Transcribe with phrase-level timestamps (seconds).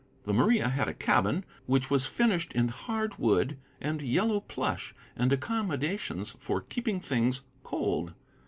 [0.23, 5.31] The Maria had a cabin, which was finished in hard wood and yellow plush, and
[5.31, 8.15] accommodations for keeping things cold.